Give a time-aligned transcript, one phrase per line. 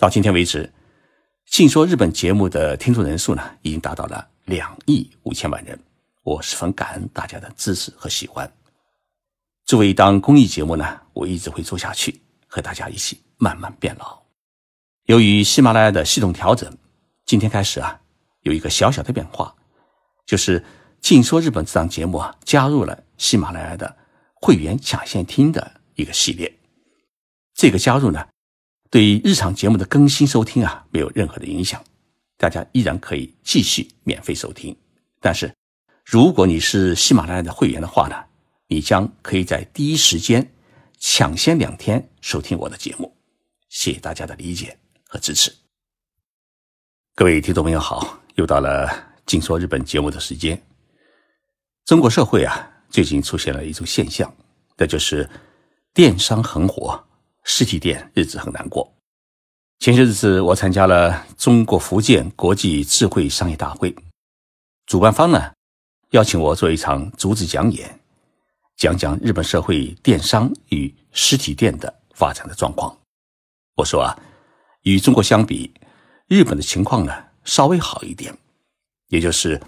[0.00, 0.64] 到今天为止，
[1.44, 5.78] 《静说日本》节目的听众人数呢，已经达到了两亿五千万人。
[6.22, 8.50] 我十分感恩大家的支持和喜欢。
[9.66, 14.18] 作为一档公益节目呢，我一直会做下去，和大家一起慢慢变老。
[15.04, 16.74] 由于喜马拉雅的系统调整，
[17.26, 18.00] 今天开始啊，
[18.40, 19.54] 有一个小小的变化，
[20.24, 20.60] 就是
[21.02, 23.94] 《静说日本》这档节目啊，加入了喜马拉雅的
[24.32, 26.58] 会员抢先听的一个系列。
[27.52, 28.26] 这个加入呢。
[28.90, 31.80] 对于日常节目的更新收听啊，没有任何的影响，
[32.36, 34.76] 大家依然可以继续免费收听。
[35.20, 35.54] 但是，
[36.04, 38.16] 如果你是喜马拉雅的会员的话呢，
[38.66, 40.52] 你将可以在第一时间
[40.98, 43.16] 抢先两天收听我的节目。
[43.68, 44.76] 谢谢大家的理解
[45.06, 45.54] 和支持。
[47.14, 48.88] 各位听众朋友好，又到了
[49.24, 50.60] 《静说日本》节目的时间。
[51.84, 54.34] 中国社会啊，最近出现了一种现象，
[54.76, 55.30] 那就是
[55.94, 57.00] 电商很火。
[57.52, 58.94] 实体店日子很难过。
[59.80, 63.92] 前些日子，我参加了中国福建国际智慧商业大会，
[64.86, 65.52] 主办方呢
[66.10, 67.98] 邀请我做一场主旨讲演，
[68.76, 72.96] 讲讲日本社会电商与实体店的发展的状况。
[73.74, 74.16] 我说啊，
[74.82, 75.74] 与中国相比，
[76.28, 77.12] 日本的情况呢
[77.42, 78.32] 稍微好一点，
[79.08, 79.60] 也就是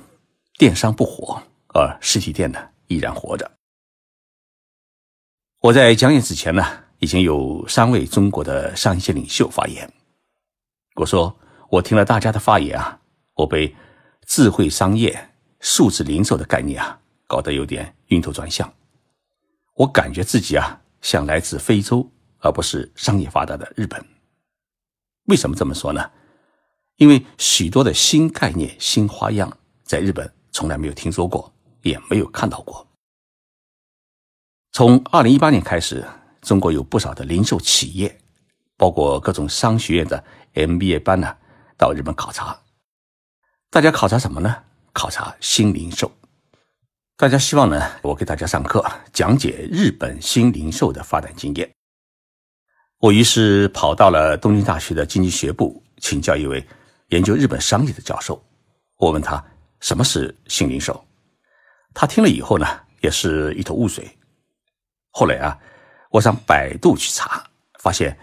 [0.56, 1.42] 电商不火，
[1.75, 3.50] 而实体店呢依然活着。
[5.58, 6.81] 我在讲演之前呢。
[7.03, 9.92] 已经有三位中国的商业界领袖发言。
[10.95, 11.36] 我说，
[11.69, 13.00] 我听了大家的发言啊，
[13.34, 13.75] 我被
[14.25, 18.72] 智慧商业、数字零售的概念啊搞得有点晕头转向。
[19.75, 24.00] 我感觉自己啊像来自非洲，而不是商业发达的日本。
[25.25, 26.09] 为什么这么说呢？
[26.98, 32.87] 因为许多的新概念、新花样，在日本从来没有听说过，也没有看到过。
[34.70, 36.06] 从二零一八年开始。
[36.42, 38.20] 中国有不少的零售企业，
[38.76, 40.22] 包括各种商学院的
[40.54, 41.36] MBA 班呢，
[41.78, 42.60] 到日本考察。
[43.70, 44.64] 大家考察什么呢？
[44.92, 46.10] 考察新零售。
[47.16, 51.72] 大家希望呢，我给大家上课，讲解日本新零售的发展经验。
[52.98, 56.66] 我于是跑到了东京大学的经济学部，请教一位
[57.10, 58.44] 研究日本商业的教授。
[58.97, 59.42] 我问他
[59.78, 61.06] 什么是新零售，
[61.94, 62.66] 他听了以后呢，
[63.00, 64.10] 也是一头雾水。
[65.12, 65.56] 后来啊。
[66.12, 67.43] 我上百度去查，
[67.81, 68.15] 发现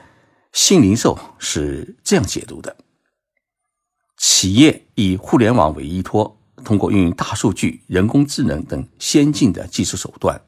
[0.54, 2.78] 新零售是这样解读的：
[4.16, 10.40] 企业以互联网为依托，通过运用大数据、人工智能等先进的技术手段，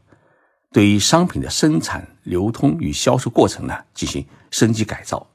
[0.71, 5.27] 对于商品的生产、流通与销售过程呢进行升级改造，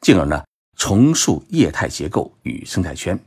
[0.00, 0.42] 进而呢
[0.78, 3.22] 重塑业态结构与生态圈，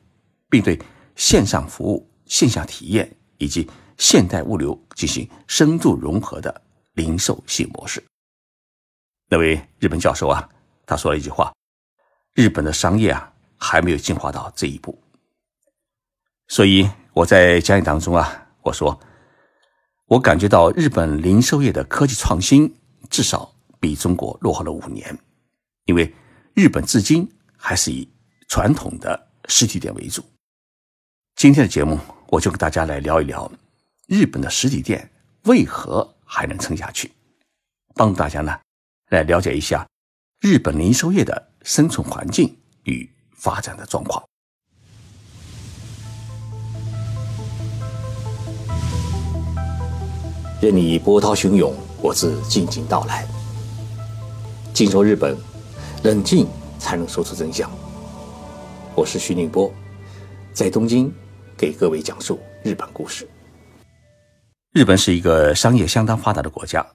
[0.49, 0.79] 并对
[1.15, 6.63] 线上服务、线下体验以及现代物流进行深度融合的。
[6.97, 8.03] 零售新模式。
[9.29, 10.49] 那位日本教授啊，
[10.85, 11.53] 他说了一句话
[12.33, 14.97] ：“日本的商业啊，还没有进化到这一步。”
[16.49, 18.99] 所以我在讲演当中啊，我说，
[20.05, 22.75] 我感觉到日本零售业的科技创新
[23.09, 25.15] 至少比中国落后了五年，
[25.85, 26.11] 因为
[26.55, 28.09] 日本至今还是以
[28.47, 30.23] 传统的实体店为主。
[31.35, 31.99] 今天的节目，
[32.29, 33.51] 我就跟大家来聊一聊
[34.07, 35.11] 日本的实体店
[35.43, 36.16] 为何。
[36.27, 37.11] 还能撑下去，
[37.95, 38.53] 帮大家呢
[39.09, 39.87] 来了解一下
[40.41, 44.21] 日本零售业的生存环境与发展的状况。
[50.61, 53.25] 任你波涛汹涌，我自静静到来。
[54.73, 55.37] 静说日本，
[56.03, 57.71] 冷静才能说出真相。
[58.95, 59.71] 我是徐宁波，
[60.53, 61.13] 在东京
[61.55, 63.27] 给各位讲述日本故事。
[64.77, 66.85] 日本是一个商业相当发达的国家。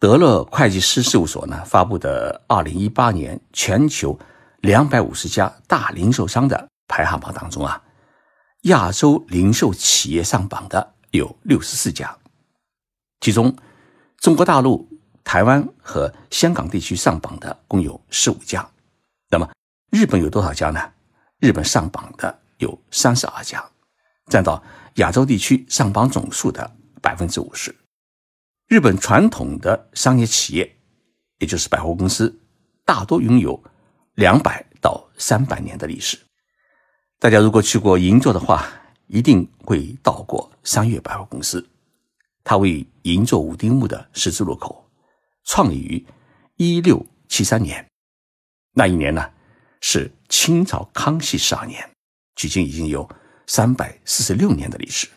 [0.00, 4.18] 德勒会计师事务所呢发布的二零一八年全球
[4.60, 7.82] 两百五十家大零售商的排行榜当中啊，
[8.62, 12.16] 亚洲零售企业上榜的有六十四家，
[13.20, 13.54] 其中
[14.16, 14.88] 中国大陆、
[15.22, 18.66] 台湾和香港地区上榜的共有十五家。
[19.28, 19.46] 那么
[19.90, 20.80] 日本有多少家呢？
[21.40, 23.62] 日本上榜的有三十二家，
[24.30, 24.64] 占到
[24.94, 26.70] 亚洲地区上榜总数的。
[27.02, 27.74] 百分之五十，
[28.68, 30.76] 日本传统的商业企业，
[31.38, 32.40] 也就是百货公司，
[32.84, 33.62] 大多拥有
[34.14, 36.16] 两百到三百年的历史。
[37.18, 38.66] 大家如果去过银座的话，
[39.08, 41.68] 一定会到过三月百货公司。
[42.44, 44.88] 它位于银座五丁目的十字路口，
[45.44, 46.06] 创立于
[46.56, 47.86] 一六七三年。
[48.74, 49.30] 那一年呢，
[49.80, 51.90] 是清朝康熙十二年，
[52.36, 53.08] 距今已经有
[53.46, 55.08] 三百四十六年的历史。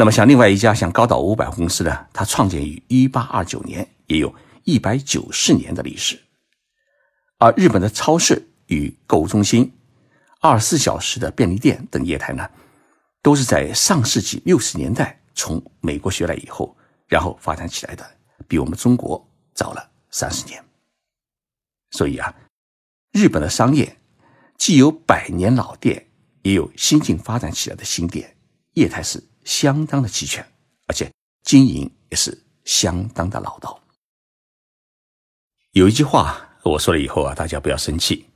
[0.00, 6.16] 那么，像另外一家像高岛屋百货公司呢，它创建于一八二九年，也有一百九十年的历史。
[7.38, 9.76] 而日本的超市与购物中心、
[10.38, 12.48] 二十四小时的便利店等业态呢，
[13.22, 16.76] 都是在上世纪六十年代从美国学来以后，
[17.08, 18.08] 然后发展起来的，
[18.46, 20.64] 比我们中国早了三十年。
[21.90, 22.32] 所以啊，
[23.10, 23.96] 日本的商业
[24.56, 26.06] 既有百年老店，
[26.42, 28.36] 也有新近发展起来的新店，
[28.74, 30.46] 业态是相当的齐全，
[30.86, 31.10] 而且
[31.42, 32.36] 经营也是
[32.66, 33.80] 相当的老道。
[35.72, 36.44] 有一句话。
[36.64, 38.26] 我说了以后啊，大家不要生气。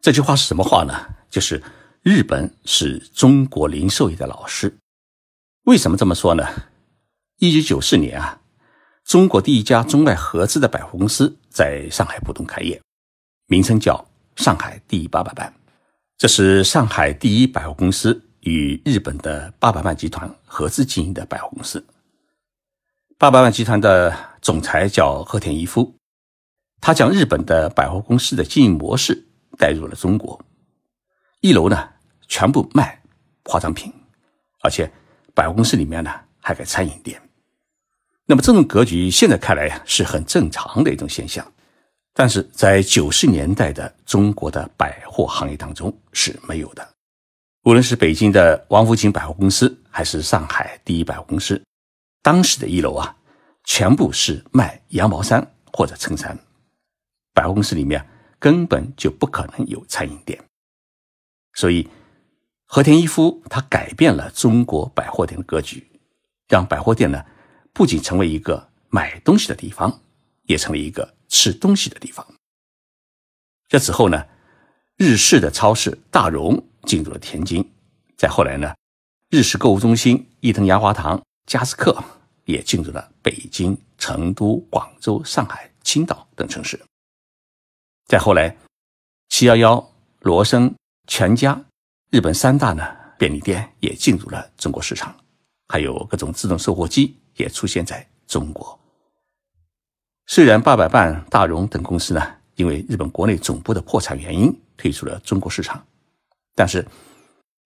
[0.00, 0.94] 这句话是什么话呢？
[1.28, 1.60] 就是
[2.02, 4.78] 日本是中国零售业的老师。
[5.64, 6.44] 为什么这么说呢？
[7.38, 8.40] 一九九四年啊，
[9.04, 12.80] 中国第一家中外合资的百货公司在上海浦东开业，
[13.46, 14.06] 名称叫
[14.36, 15.52] 上海第一八百办。
[16.16, 21.84] 这是上海第一百货公司与日本的八百万集团合资经营的百货公司。
[23.18, 25.94] 八百万集团的总裁叫和田一夫。
[26.80, 29.26] 他将日本的百货公司的经营模式
[29.58, 30.40] 带入了中国。
[31.40, 31.88] 一楼呢，
[32.28, 33.02] 全部卖
[33.44, 33.92] 化妆品，
[34.62, 34.88] 而且
[35.34, 36.10] 百货公司里面呢
[36.40, 37.20] 还开餐饮店。
[38.26, 41.44] 那么这种格局现在看来呀是很正常的一种现象，
[42.14, 46.88] 但是在九十年代的中国的百货行业当中是没有的。
[47.64, 51.60] 无论是北京的王府井百货公司，还是上海第一百货公司，
[52.22, 53.16] 当时的一楼啊，
[53.64, 56.38] 全部是卖羊毛衫或者衬衫。
[57.34, 58.04] 百货公司里面
[58.38, 60.42] 根本就不可能有餐饮店，
[61.54, 61.88] 所以
[62.64, 65.86] 和田一夫他改变了中国百货店的格局，
[66.48, 67.24] 让百货店呢
[67.72, 70.00] 不仅成为一个买东西的地方，
[70.44, 72.26] 也成为一个吃东西的地方。
[73.68, 74.24] 这此后呢，
[74.96, 77.62] 日式的超市大荣进入了天津，
[78.16, 78.74] 再后来呢，
[79.28, 82.02] 日式购物中心伊藤洋华堂、佳士客
[82.46, 86.80] 也进入了北京、成都、广州、上海、青岛等城市。
[88.06, 88.56] 再后来，
[89.28, 90.74] 七幺幺、罗森、
[91.06, 91.62] 全家，
[92.10, 92.82] 日本三大呢
[93.18, 95.14] 便利店也进入了中国市场，
[95.68, 98.80] 还有各种自动售货机也出现在中国。
[100.24, 105.86] 虽然八百伴、大荣等公司呢，因为日本国内总部的破产原因退出了中国市场，
[106.58, 106.84] 但是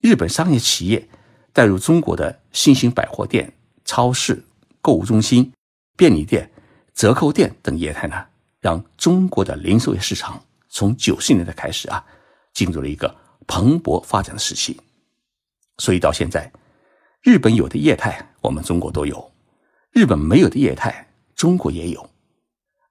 [0.03, 1.09] 日本商业企业
[1.50, 3.50] 带入中国的新型百货店、
[3.87, 4.44] 超市、
[4.83, 5.50] 购物中心、
[5.97, 6.50] 便利店、
[6.94, 8.27] 折扣店等业态呢。
[8.61, 12.05] 让中国的零售业市场从九十年代开始啊，
[12.53, 13.12] 进入了一个
[13.47, 14.79] 蓬勃发展的时期。
[15.79, 16.53] 所以到现在，
[17.23, 19.33] 日本有的业态我们中国都有，
[19.91, 22.11] 日本没有的业态中国也有。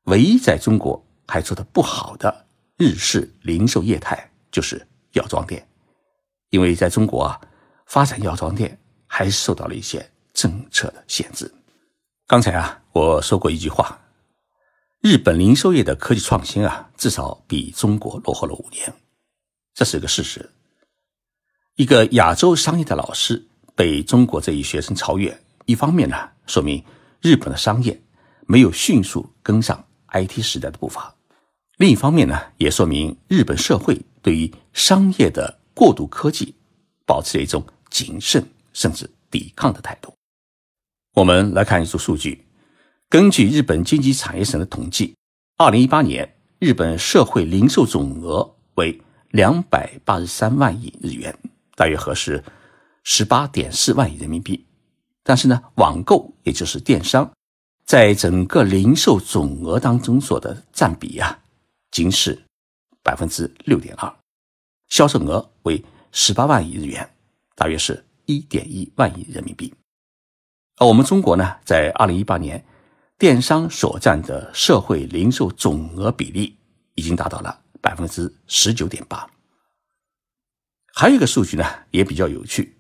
[0.06, 5.66] 唯一在中国还做的不好的日式零售业态就是药妆店，
[6.52, 7.42] 因为在中国啊，
[7.88, 8.78] 发展药妆店
[9.08, 11.52] 还是受到了一些政策的限制。
[12.28, 14.00] 刚才啊，我说过一句话。
[15.02, 18.94] 日本零售业的科技创新啊，至少比中国落后了五年，
[19.74, 20.48] 这是一个事实。
[21.76, 23.44] 一个亚洲商业的老师
[23.74, 26.84] 被中国这一学生超越，一方面呢，说明
[27.22, 28.00] 日本的商业
[28.46, 31.16] 没有迅速跟上 IT 时代的步伐；
[31.78, 36.54] 另一方面呢，也说明日本社会对于商业的过度科技
[37.08, 40.14] 保持了一种谨慎甚至抵抗的态度。
[41.16, 42.46] 我们来看一组数据。
[43.10, 45.16] 根据日本经济产业省的统计，
[45.58, 49.02] 二零一八年日本社会零售总额为
[49.32, 51.36] 两百八十三万亿日元，
[51.76, 52.44] 大约合适
[53.02, 54.64] 十八点四万亿人民币。
[55.24, 57.28] 但是呢，网购也就是电商，
[57.86, 61.40] 在整个零售总额当中所的占比啊，
[61.90, 62.40] 仅是
[63.02, 64.16] 百分之六点二，
[64.92, 67.10] 销售额为十八万亿日元，
[67.56, 69.74] 大约是一点一万亿人民币。
[70.76, 72.64] 而我们中国呢，在二零一八年。
[73.18, 76.58] 电商所占的社会零售总额比例
[76.96, 79.30] 已经达到了百分之十九点八。
[80.92, 82.76] 还有一个数据呢，也比较有趣，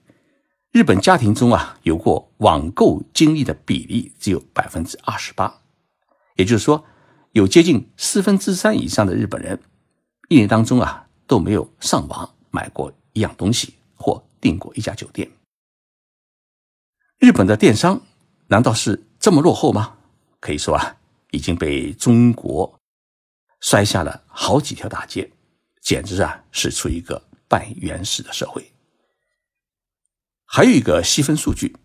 [0.72, 5.62] 日本家庭中啊有过网购经历的比例只有百分之二十八，
[6.38, 6.84] 也就是说，
[7.34, 9.62] 有接近四分之三以上的日本人
[10.27, 15.32] 一年当中啊都没有上网买过一样东西或订过一家酒店。
[17.20, 18.02] 日本的电商
[18.48, 19.96] 难道是这么落后吗？
[20.42, 20.98] 可以说啊，
[21.32, 22.78] 已经被中国
[23.62, 25.32] 摔下了好几条大街，
[25.82, 28.70] 简直啊是处于一个半原始的社会。
[30.44, 31.78] 还有一个细分数据，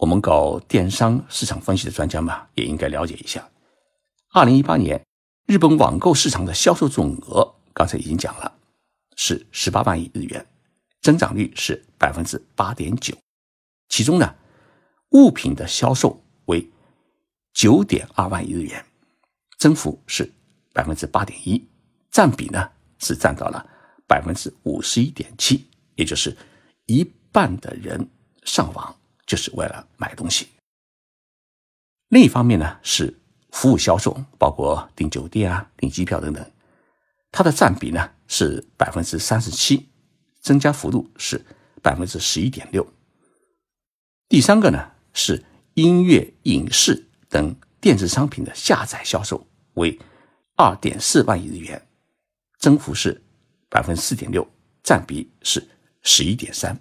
[0.00, 3.48] 我们搞电商市场分析的专家们也应该了解一下。
[4.34, 5.02] 二零一八年
[5.46, 8.58] 日本网购市场的销售总额，刚才已经讲了，
[9.16, 10.46] 是十八万亿日元，
[11.00, 13.16] 增长率是百分之八点九。
[13.88, 14.34] 其中呢，
[15.12, 16.70] 物品的销售为。
[17.54, 18.84] 九点二万亿日元，
[19.58, 20.30] 增幅是
[20.74, 21.66] 百分之八点一，
[22.10, 23.66] 占比呢是占到了
[24.06, 26.36] 百分之五十一点七，也就是
[26.84, 28.06] 一半的人
[28.44, 28.94] 上网
[29.24, 30.48] 就是为了买东西。
[32.08, 33.18] 另一方面呢是
[33.52, 36.52] 服务销售，包括订酒店啊、订机票等等，
[37.32, 39.88] 它的占比呢是百分之三十七，
[40.40, 41.44] 增加幅度是
[41.82, 42.86] 百分之十一点六。
[44.28, 45.44] 第三个呢是
[45.74, 49.98] 音乐、影视等电子商品的下载销售为
[50.56, 51.88] 二点四万亿日元，
[52.58, 53.22] 增幅是
[53.68, 54.46] 百分之四点六，
[54.82, 55.66] 占比是
[56.02, 56.78] 十一点三。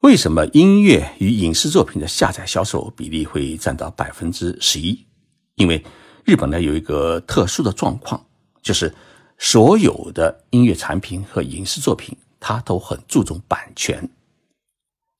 [0.00, 5.06] 为什么音乐与影视作品的下载销售比例会占到百分之十一？
[5.54, 5.82] 因为
[6.24, 8.26] 日本呢有一个特殊的状况，
[8.64, 8.92] 就是
[9.38, 14.08] 所有的音乐产品和影视作品，它都很注重版权。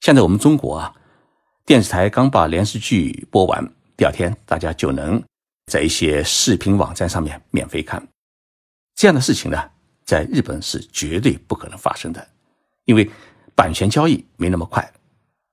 [0.01, 0.93] 现在我们中国啊，
[1.65, 3.65] 电视台刚把连续剧播完，
[3.97, 5.23] 第二天大家就能
[5.71, 8.05] 在一些视频网站上面免费看。
[8.97, 9.71] 这样的事情呢，
[10.05, 12.27] 在日本是绝对不可能发生的，
[12.87, 13.09] 因为。
[13.57, 14.93] 版权交易没那么快，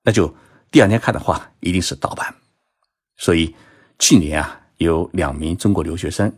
[0.02, 0.34] 那就
[0.72, 2.34] 第二天看的话，一定是盗版。
[3.16, 3.54] 所以
[4.00, 6.36] 去年啊，有两名中国留学生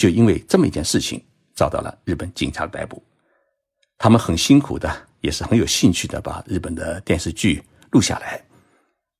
[0.00, 3.02] 就因为这么一件事情遭到了日本警察的逮捕。
[3.98, 4.90] 他们很辛苦的，
[5.20, 8.42] 也是很有兴趣的，把日本的电视剧录下来，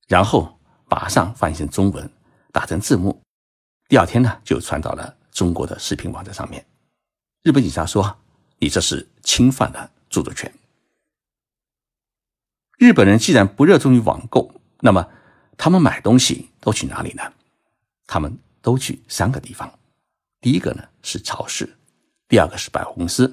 [0.07, 0.59] 然后
[0.89, 2.11] 马上翻译成中文，
[2.51, 3.21] 打成字幕，
[3.89, 6.65] 第二天呢就传到了中国的视频网站上面。
[7.43, 8.17] 日本警察说
[8.57, 10.51] ：“你这是侵犯了著作权。”
[12.79, 15.07] 日本人既然不热衷于网购，那么
[15.57, 17.21] 他们买东西都去哪里呢？
[18.07, 19.71] 他们都去三个地方：
[20.41, 21.77] 第一个呢是超市，
[22.27, 23.31] 第二个是百货公司，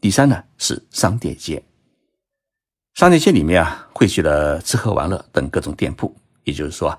[0.00, 1.62] 第三呢是商店街。
[2.94, 6.14] 商店街里面啊汇聚了吃喝玩乐等各种店铺，
[6.44, 6.96] 也就是说，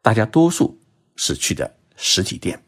[0.00, 0.78] 大家多数
[1.16, 2.62] 是去的实体店。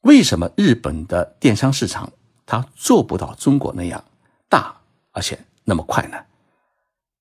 [0.00, 2.10] 为什么日本的电商市场
[2.46, 4.02] 它做不到中国那样
[4.48, 4.74] 大，
[5.10, 6.16] 而且那么快呢？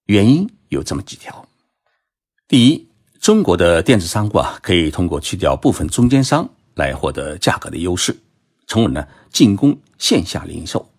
[0.05, 1.45] 原因有这么几条：
[2.47, 2.87] 第一，
[3.19, 6.49] 中国的电子商务啊，可以通过去掉部分中间商
[6.81, 8.17] 来获得价格的优势，
[8.67, 10.91] 从而呢进攻线下零售。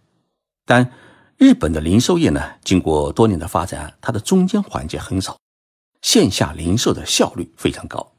[0.64, 0.92] 但
[1.36, 5.36] 日本的零售业呢，经过多年的发展，它的中间环节很少，
[6.00, 8.14] 线下零售的效率非常高，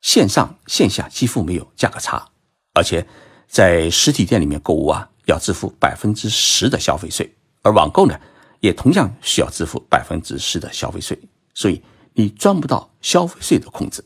[0.00, 2.30] 线上线下几乎没有价格差，
[2.72, 3.06] 而且
[3.46, 7.30] 在实体店里面购物啊，要支付百分之十的消费税，
[7.62, 8.18] 而网购呢？
[8.60, 11.16] 也同样需要支付百分之十的消费税，
[11.52, 11.80] 所以
[12.14, 14.02] 你赚不到消费税的控制。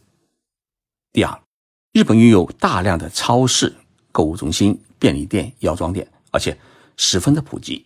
[1.13, 1.41] 第二，
[1.93, 3.75] 日本拥有大量的超市、
[4.13, 6.57] 购物中心、便利店、药妆店，而且
[6.97, 7.85] 十分的普及，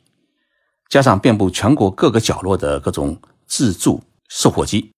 [0.91, 4.93] 加上遍布全国各个角落的各种自助售货机，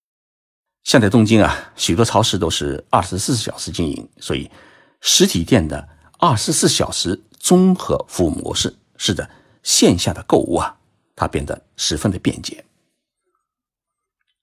[0.83, 4.51] 现在东京啊，许多超市都是二十四小时经营，所以
[4.99, 5.87] 实体店的
[6.19, 9.29] 二十四小时综合服务模式，使得
[9.63, 10.75] 线下的购物啊。
[11.15, 12.63] 它变得十分的便捷。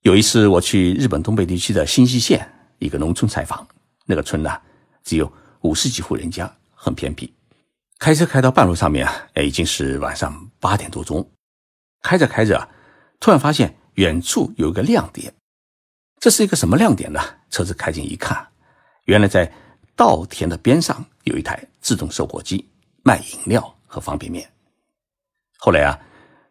[0.00, 3.64] 有一次，我去日本东北地区的新舄县一个农村采访，
[4.04, 4.50] 那个村呢
[5.02, 7.32] 只有五十几户人家，很偏僻。
[7.98, 11.30] 开车开到半路上面啊，已经是晚上八点多钟。
[12.02, 12.68] 开着开着啊，
[13.20, 15.32] 突然发现远处有一个亮点。
[16.20, 17.20] 这是一个什么亮点呢？
[17.50, 18.46] 车子开进一看，
[19.04, 19.52] 原来在
[19.96, 22.68] 稻田的边上有一台自动售货机，
[23.02, 24.50] 卖饮料和方便面。
[25.58, 25.98] 后来啊。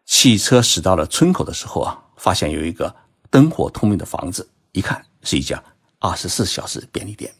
[0.06, 2.94] 汽车驶到了村口的时候啊，发现有一个
[3.30, 5.64] 灯火通明的房子，一看是一家
[5.98, 7.34] 二十四小时便利店。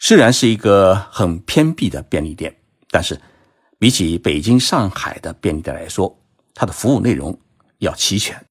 [0.00, 2.54] 虽然是一个很偏僻的便利店，
[2.90, 3.20] 但是
[3.78, 6.18] 比起北京、上海的便利店来说，
[6.54, 7.38] 它的服务内容
[7.78, 8.44] 要齐全。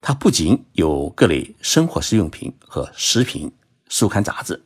[0.00, 3.50] 它不仅有各类生活日用品和食品、
[3.88, 4.62] 书刊杂志，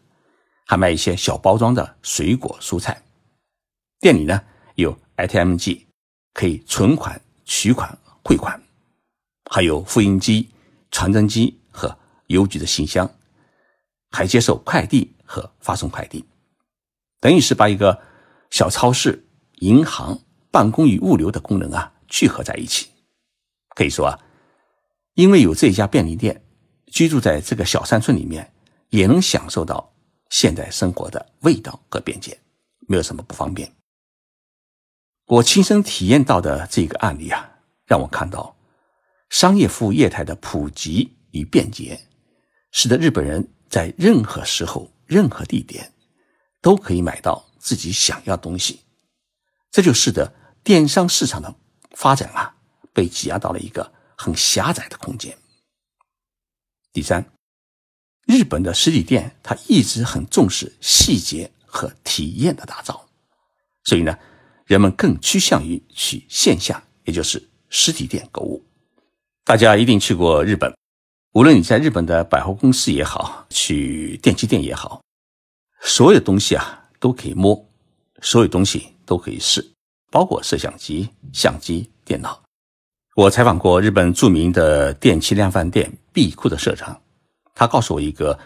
[0.67, 3.01] 还卖一些小包装的水果蔬菜。
[4.01, 4.41] 店里呢
[4.75, 5.87] 有 ATM 机。
[6.37, 8.61] 可以存款、取款、汇款，
[9.49, 10.49] 还有复印机、
[10.91, 13.09] 传真机和邮局的信箱，
[14.15, 16.25] 还接受快递和发送快递，
[17.21, 18.01] 等于是把一个
[18.51, 20.21] 小超市、银行、
[20.53, 22.89] 办公与物流的功能啊聚合在一起。
[23.71, 24.21] 可以说啊，
[25.15, 26.45] 因为有这家便利店，
[26.87, 28.55] 居住在这个小山村里面，
[28.91, 29.93] 也能享受到
[30.31, 32.39] 现代生活的味道和便捷，
[32.87, 33.73] 没有什么不方便。
[35.27, 37.51] 我亲身体验到的这个案例啊，
[37.87, 38.57] 让我看到
[39.31, 41.99] 商业服务业态的普及与便捷，
[42.71, 45.93] 使得日本人在任何时候、任何地点
[46.61, 48.79] 都可以买到自己想要东西。
[49.73, 51.53] 这就使得电商市场的
[51.97, 52.55] 发展啊，
[52.93, 55.37] 被挤压到了一个很狭窄的空间。
[56.93, 57.33] 第三，
[58.29, 63.09] 日本的实体店它一直很重视细节和体验的打造，
[63.83, 64.17] 所以呢，
[64.67, 68.65] 人们更趋向于去线下，也就是实体店购物。
[69.43, 70.73] 大家一定去过日本，
[71.35, 75.03] 无论你在日本的百货公司也好，去电器店也好，
[75.81, 77.61] 所有东西啊都可以摸，
[78.23, 79.69] 所有东西都可以试，
[80.13, 82.41] 包括摄像机、相机、电脑。
[83.17, 87.03] 我采访过日本著名的电器量贩店必库的社长，
[87.53, 88.39] 他告诉我一个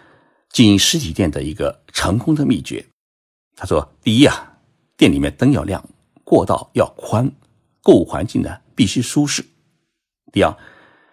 [0.48, 2.82] 经营实体店的一个成功的秘诀。
[3.54, 4.56] 他说：第一啊，
[4.96, 5.86] 店里面灯要亮，
[6.24, 7.30] 过道要宽，
[7.82, 9.44] 购物环境呢必须舒适。
[10.32, 10.56] 第二。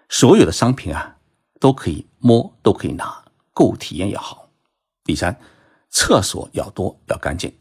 [0.07, 1.14] 所有的商品啊，
[1.59, 4.49] 都可以摸，都可以拿，购物体验要好。
[5.03, 5.39] 第三，
[5.89, 7.53] 厕所要多，要干净，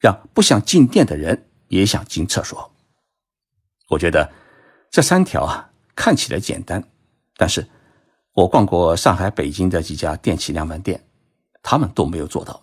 [0.00, 2.72] 让不想进店的人也想进厕所。
[3.88, 4.32] 我觉得
[4.90, 6.82] 这三条啊，看起来简单，
[7.36, 7.66] 但是
[8.32, 11.04] 我逛过上海、北京的几家电器量贩店，
[11.62, 12.62] 他们都没有做到，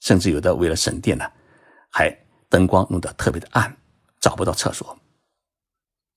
[0.00, 1.24] 甚至有的为了省电呢，
[1.90, 2.16] 还
[2.48, 3.76] 灯光弄得特别的暗，
[4.20, 4.98] 找不到厕所。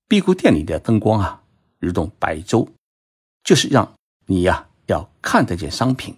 [0.08, 1.40] 碧谷店里的灯光啊。
[1.80, 2.70] 如同白昼，
[3.44, 3.94] 就是让
[4.26, 6.18] 你呀要看得见商品，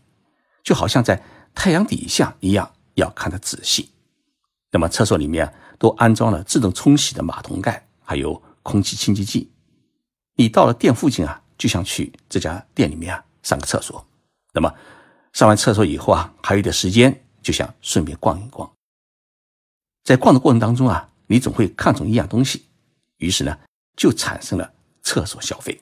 [0.64, 1.22] 就好像在
[1.54, 3.90] 太阳底下一样，要看得仔细。
[4.72, 9.52] 那么厕所里面都安装了自动冲洗的马桶盖，还有空气清洁剂。
[10.36, 14.06] 你到了店附近啊，就想去这家店里面啊上个厕所。
[14.54, 14.74] 那么
[15.34, 18.72] 上完厕所以后啊，还有一点时间，就想顺便逛一逛。
[20.04, 22.66] 在逛的过程当中啊，你总会看中一样东西，
[23.18, 23.58] 于是呢，
[23.96, 24.72] 就产生了。
[25.08, 25.80] 厕所消费，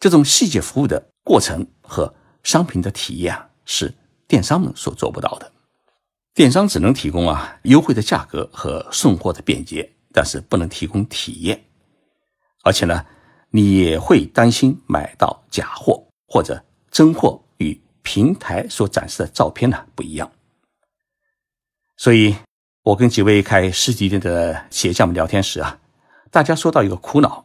[0.00, 3.92] 这种细节服务的过程和商品的体验啊，是
[4.26, 5.52] 电商们所做不到的。
[6.32, 11.62] 电商只能提供啊优惠的价格和送货的便捷，但是不能提供体验。
[12.62, 13.04] 而且呢，
[13.50, 20.30] 你也会担心买到假货或者真货与平台所展示的照片呢不一样。
[21.98, 22.34] 所以，
[22.82, 25.78] 我跟几位开实体店的企业家们聊天时啊，
[26.30, 27.44] 大家说到一个苦恼。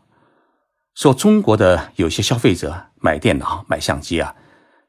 [0.96, 4.34] 说中国的有些消费者买电脑、买相机啊，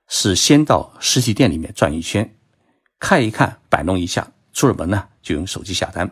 [0.07, 2.33] 是先到实体店里面转一圈，
[3.01, 6.09] 看一看、摆弄一下，出了门呢就用手机下单，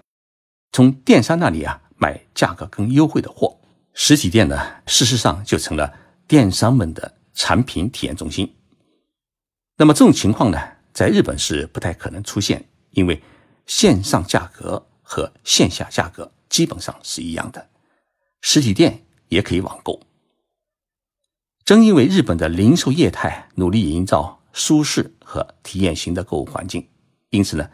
[0.73, 3.57] 从电商那里啊买价格更优惠的货。
[3.93, 5.95] 实体店呢，事实上就成了
[6.27, 8.53] 电商们的产品体验中心。
[9.77, 10.59] 那么这种情况呢，
[10.93, 13.23] 在日本是不太可能出现，因为
[13.67, 17.69] 线上价格和线下价格基本上是一样的，
[18.41, 19.04] 实体店。
[19.29, 20.01] 也可以网购。
[21.65, 26.87] 正因为日本的零售业态努力营造舒适和体验型的购物环境，
[27.31, 27.71] 因此呢，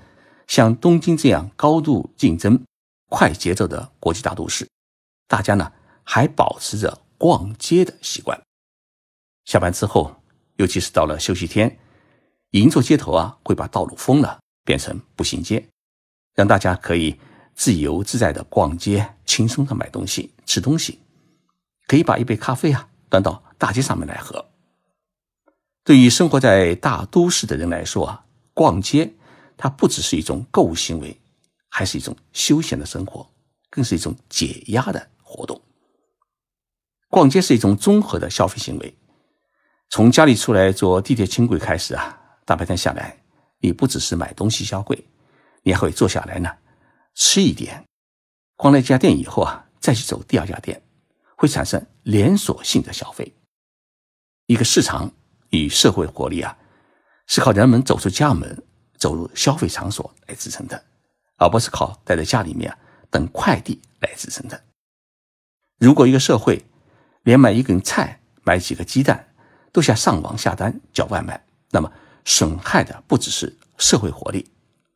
[0.47, 2.65] 像东京这样高度竞争、
[3.09, 4.69] 快节奏的国际大都市，
[5.27, 5.73] 大家呢
[6.05, 8.41] 还保持着逛街的习惯。
[9.45, 10.23] 下班之后，
[10.57, 11.77] 尤其是到了休息天，
[12.53, 15.69] 银座街头啊会把道路封了，变成步行街，
[16.35, 17.19] 让大家可以
[17.55, 21.01] 自由自在的逛街，轻松的买东西、吃东西。
[21.91, 24.47] 可以把一杯咖啡啊端到大街上面来喝。
[25.83, 28.25] 对于生活在大都市的人来说啊，
[28.55, 29.13] 逛街
[29.57, 31.21] 它不只是一种购物行为，
[31.69, 33.29] 还是一种休闲的生活，
[33.71, 35.61] 更是一种解压的活动。
[37.09, 38.95] 逛街是一种综合的消费行为。
[39.89, 43.21] 从家里出来坐地铁轻轨开始啊，大白天下来，
[43.59, 45.05] 你不只是买东西消费，
[45.65, 46.57] 你还会坐下来呢，
[47.17, 47.85] 吃一点。
[48.55, 50.81] 逛了一家店以后啊，再去走第二家店。
[51.41, 53.35] 会产生连锁性的消费。
[54.45, 55.11] 一个市场
[55.49, 56.55] 与社会活力啊，
[57.27, 58.63] 是靠人们走出家门、
[58.99, 60.85] 走入消费场所来支撑的，
[61.39, 62.77] 而不是靠待在家里面
[63.09, 64.65] 等快递来支撑的。
[65.79, 66.63] 如果一个社会
[67.23, 69.33] 连买一根菜、买几个鸡蛋
[69.73, 71.91] 都想上网下单叫外卖，那么
[72.27, 74.47] 损害的不只是社会活力，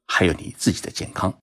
[0.04, 1.38] 还有你自己的健康，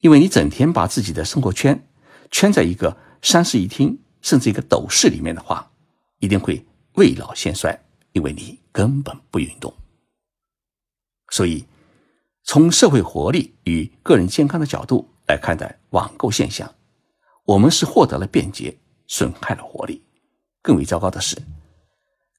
[0.00, 1.86] 因为你整天把自己的生活圈
[2.32, 2.96] 圈在一个。
[3.22, 5.70] 三室一厅，甚至一个斗室里面的话，
[6.18, 7.78] 一定会未老先衰，
[8.12, 9.72] 因为你根本不运动。
[11.30, 11.64] 所以，
[12.44, 16.74] 从社会活力与个人健康的角度来看待网购现象，
[17.44, 20.02] 我们是获得了便捷，损害了活力。
[20.62, 21.40] 更为糟糕的是，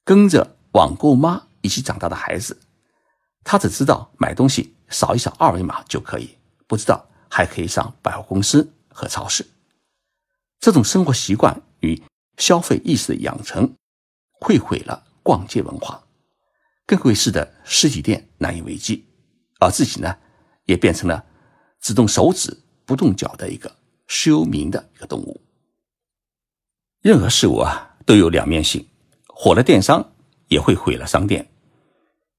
[0.04, 2.60] 跟着网购妈一起长大的孩子，
[3.44, 9.46] 他只知道买东西扫一扫二维码就可以，不知道还可以上百货公司和超市。
[10.62, 12.00] 这种生活习惯与
[12.38, 13.74] 消费意识的养成，
[14.30, 16.00] 会毁了逛街文化，
[16.86, 19.04] 更会使得实体店难以为继，
[19.58, 20.16] 而自己呢，
[20.66, 21.24] 也变成了
[21.80, 23.74] 只动手指不动脚的一个
[24.06, 25.40] 休眠的一个动物。
[27.00, 28.86] 任何事物啊都有两面性，
[29.26, 30.12] 火了电商
[30.46, 31.50] 也会毁了商店。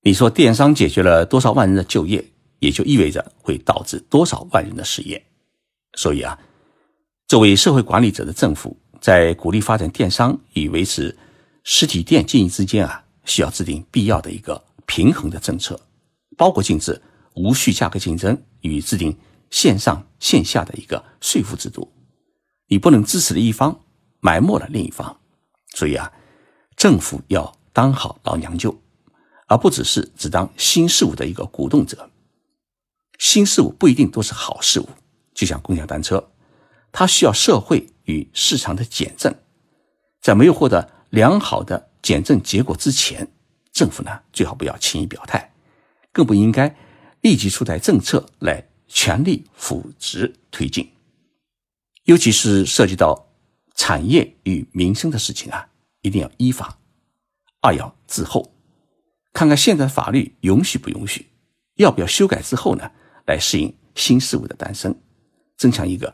[0.01, 2.25] 你说电商解决了多少万人的就业，
[2.59, 5.21] 也就意味着会导致多少万人的失业。
[5.95, 6.39] 所以啊，
[7.27, 11.17] 作为社会管理者的政府，在鼓励发展电商与维持
[11.63, 15.79] 实体店经营之间啊，需要制定必要的一个平衡的政策，
[16.37, 17.01] 包括禁止
[17.35, 19.17] 无序价格竞争与制定
[19.49, 21.91] 线上线下的一个税负制度。
[22.67, 23.79] 你不能支持了一方，
[24.19, 25.17] 埋没了另一方。
[25.75, 26.11] 所以啊，
[26.75, 28.75] 政府要当好老娘舅，
[29.47, 32.09] 而不只是只当新事物的一个鼓动者。
[33.17, 34.89] 新事物不一定都是好事物，
[35.33, 36.31] 就像共享单车，
[36.93, 39.35] 它需要社会与市场的检证。
[40.21, 43.27] 在没有获得良好的检证结果之前，
[43.73, 45.51] 政府呢最好不要轻易表态，
[46.13, 46.73] 更不应该
[47.19, 50.89] 立即出台政策来全力扶植推进。
[52.05, 53.27] 尤其是涉及到
[53.75, 55.67] 产业与民生的事情啊，
[56.01, 56.77] 一定要依法；
[57.59, 58.53] 二要滞后，
[59.33, 61.27] 看看现在法律允许不允许，
[61.75, 62.91] 要不要修改之后呢？
[63.25, 64.93] 来适应新事物的诞生，
[65.55, 66.13] 增强一个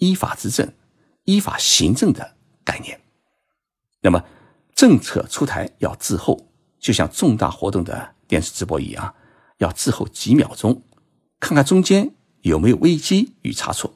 [0.00, 0.74] 依法执政、
[1.24, 3.00] 依法行政的概念。
[4.02, 4.24] 那么，
[4.74, 9.14] 政策出台要滞后，就像重大活动的电视直播一样，
[9.58, 10.82] 要滞后几秒钟，
[11.38, 13.94] 看看中间有没有危机与差错。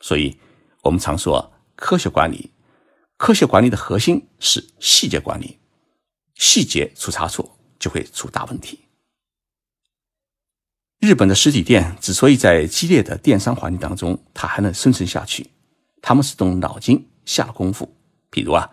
[0.00, 0.38] 所以，
[0.82, 2.50] 我们常说科学管理，
[3.16, 5.58] 科学管理的核心是细节管理，
[6.34, 8.80] 细节出差错就会出大问题。
[11.00, 15.50] 日本的实体店之所以在激烈的电商环境当中，它还能生存下去，
[16.02, 17.96] 他们是动脑筋下了功夫。
[18.28, 18.70] 比如啊，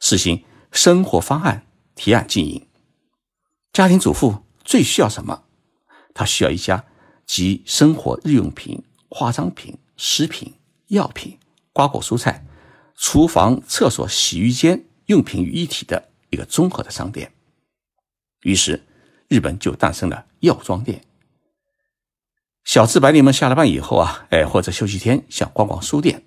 [0.00, 2.66] 实行生活方案提案经营。
[3.72, 5.44] 家庭主妇最需要什么？
[6.12, 6.84] 她需要一家
[7.24, 10.52] 集生活日用品、化妆品、食品、
[10.88, 11.38] 药品、
[11.72, 12.44] 瓜果蔬菜、
[12.96, 17.32] 厨房、厕所、洗浴间用品于一体的一个综合的商店。
[18.42, 18.84] 于是，
[19.28, 21.00] 日本就诞生了药妆店。
[22.64, 26.24] 小资白领们下了班以后啊，哎，或者休息天想逛逛书店，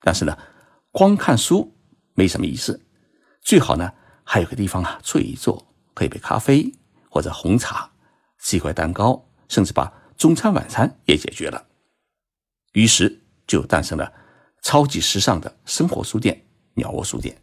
[0.00, 0.36] 但是呢，
[0.90, 1.74] 光看书
[2.14, 2.84] 没什么意思，
[3.40, 3.92] 最好呢
[4.24, 6.70] 还有个地方啊坐一坐，喝一杯咖啡
[7.08, 7.90] 或者红茶，
[8.40, 11.64] 吃一块蛋糕，甚至把中餐晚餐也解决了。
[12.72, 14.12] 于是就诞生了
[14.62, 17.40] 超级时尚的生活书店——鸟窝书店。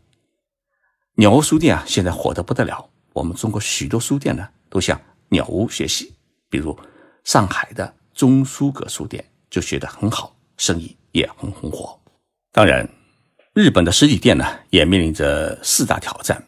[1.15, 6.13] 鸟窝书店啊，现在火得不得了，我们中国许多书店呢都向鸟屋学习，
[6.49, 6.77] 比如
[7.23, 7.96] 上海的。
[8.17, 11.97] 中书阁书店就学得很好，生意也很红火。
[12.51, 12.89] 当然，
[13.53, 16.43] 日本的实体店呢也面临着四大挑战：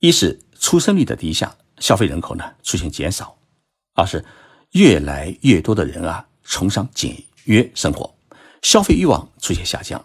[0.00, 3.36] 一是出生率的低下，消费人口呢出现减少；
[3.94, 4.24] 二是
[4.72, 8.12] 越来越多的人啊崇尚简约生活，
[8.62, 10.00] 消费欲望出现下降；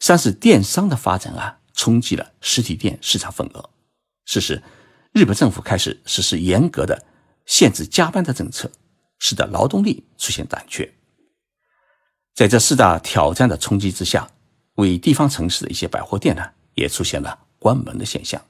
[0.00, 3.60] 三是电商的发展啊冲击了实体店市场份额；
[4.24, 4.60] 四是
[5.12, 7.06] 日本政府开始实施严格的
[7.44, 8.68] 限制加班的政策。
[9.18, 10.92] 使得劳动力出现短缺，
[12.34, 14.30] 在这四大挑战的冲击之下，
[14.74, 16.42] 为地方城市的一些百货店呢，
[16.74, 18.40] 也出现了关门的现象。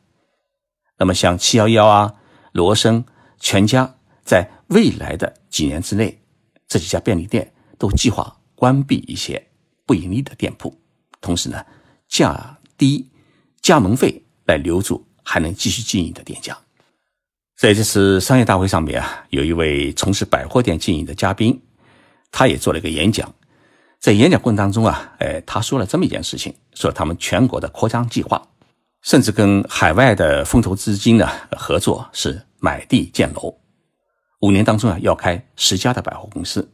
[0.99, 2.15] 那么，像七幺幺啊、
[2.53, 3.05] 罗森、
[3.39, 6.21] 全家，在未来的几年之内，
[6.67, 9.47] 这几家便利店都计划关闭一些
[9.85, 10.77] 不盈利的店铺，
[11.21, 11.65] 同时呢，
[12.09, 13.09] 降低
[13.61, 16.59] 加盟费来留住还能继续经营的店家。
[17.57, 21.59] 在这次商业大会上面啊，有一位从事百货店经营的嘉宾，
[22.31, 23.35] 他也做了一个演讲。
[23.99, 28.47] 在演讲过程当中啊，哎，他说了这么一件事情：说他们全国的扩张计划，
[29.01, 33.59] 甚至跟海外的风投资金呢合作，是买地建楼。
[34.43, 36.71] 五年当中啊，要开十家的百货公司。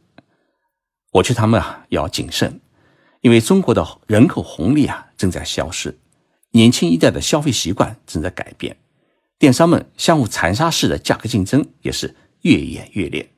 [1.13, 2.59] 我劝他们啊要谨慎，
[3.21, 5.97] 因为中国的人口红利啊正在消失，
[6.51, 8.75] 年轻一代的消费习惯正在改变。
[9.43, 13.29] 电商们相互残杀式的价格竞争也是越演越烈，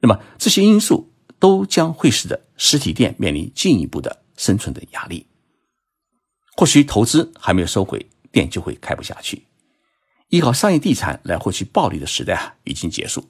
[0.00, 5.28] 那么这些因素都将会使得实体店面临进一步的生存的压力。
[6.56, 9.44] 或许投资还没有收回，店就会开不下去。
[10.28, 13.24] 依靠商业地产来获取暴利的时代啊已经结束。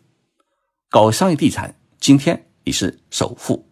[0.89, 3.69] 搞商业地产，今天你是首富，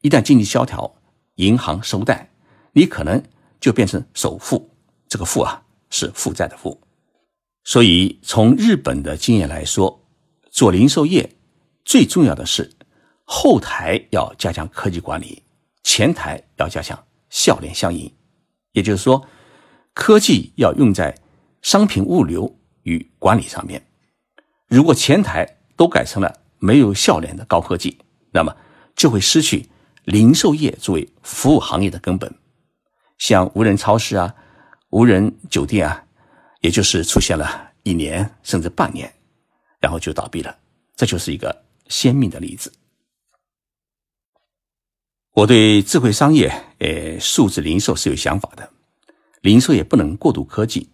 [0.00, 0.92] 一旦经济萧条，
[1.36, 2.32] 银行收贷，
[2.72, 3.22] 你可能
[3.60, 4.74] 就变成首富。
[5.08, 6.82] 这个富啊是负债的负。
[7.64, 10.04] 所以，从日本的经验来说，
[10.50, 11.36] 做零售业
[11.84, 12.72] 最重要的是
[13.24, 15.42] 后台要加强科技管理，
[15.84, 18.12] 前台要加强笑脸相迎。
[18.72, 19.26] 也就是说，
[19.94, 21.16] 科技要用在
[21.60, 23.86] 商品物流与管理上面。
[24.66, 27.96] 如果前台都改成了没有笑脸的高科技，
[28.32, 28.56] 那么
[28.96, 29.68] 就会失去
[30.04, 32.34] 零售业作为服务行业的根本。
[33.18, 34.34] 像无人超市啊，
[34.90, 36.04] 无人酒店啊。
[36.62, 39.12] 也就是出现了一年甚至半年，
[39.78, 40.56] 然后就倒闭了，
[40.96, 42.72] 这就是一个鲜明的例子。
[45.34, 46.48] 我对智慧商业、
[46.78, 48.70] 呃，数字零售是有想法的。
[49.40, 50.88] 零售也不能过度科技。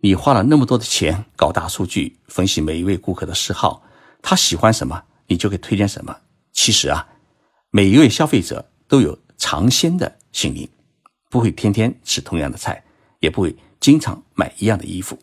[0.00, 3.82] 你花了那么多的钱搞大数据分析每一位顾客的嗜好，
[4.20, 6.14] 他喜欢什么，你就可以推荐什么。
[6.52, 7.06] 其实啊，
[7.70, 10.68] 每一位消费者都有尝鲜的心理，
[11.30, 12.82] 不会天天吃同样的菜，
[13.20, 15.18] 也不会经常买一样的衣服。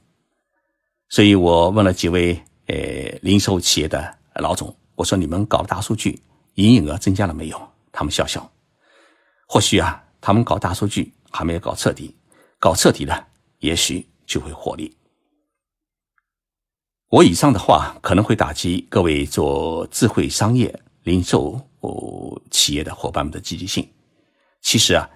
[1.09, 2.75] 所以我问了几位呃
[3.23, 6.21] 零售企业的老总，我说你们搞大数据，
[6.53, 7.59] 营业额增加了没有？
[7.91, 8.47] 他们笑笑。
[9.47, 12.15] 或许啊，他们搞大数据还没有搞彻底，
[12.59, 13.29] 搞彻底了，
[13.61, 14.95] 也许就会获利。
[17.09, 23.91] 我以上的话可能会打击各位做智慧商业零售哦企业的伙伴们的积极性。
[24.61, 25.09] 其实啊，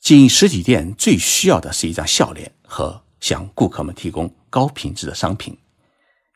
[0.00, 5.56] 经营实体店最需要的是一张笑脸和向顾客们提供高品质的商品。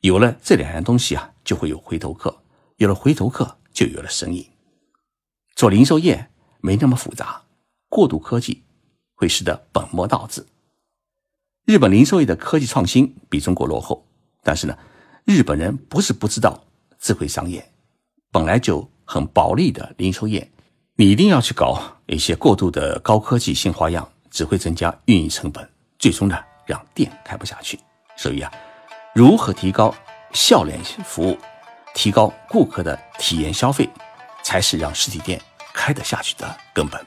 [0.03, 2.42] 有了这两样东西啊，就会有回头客，
[2.77, 4.48] 有了回头客，就有了生意。
[5.57, 6.31] 做零售业。
[6.61, 7.40] 没那么复杂，
[7.88, 8.64] 过度科技
[9.14, 10.44] 会使得本末倒置。
[11.64, 14.05] 日本零售业的科技创新比中国落后，
[14.42, 14.77] 但是呢，
[15.24, 16.64] 日本人不是不知道
[16.98, 17.64] 智慧商业
[18.33, 20.51] 本来就很薄利的零售业，
[20.96, 27.78] 你一定要去搞一些过度的高科技新花样，只会增加运营成本，最终呢让店开不下去。
[28.16, 28.52] 所以啊，
[29.14, 29.94] 如何提高
[30.32, 31.38] 笑脸服务，
[31.94, 33.88] 提高顾客的体验消费，
[34.42, 35.40] 才是让实体店。
[35.74, 37.00] 开得下去的根本。